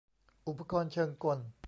[0.47, 1.39] อุปกรณ์เชิงกล